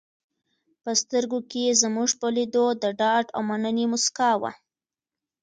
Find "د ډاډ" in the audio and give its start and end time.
2.81-3.25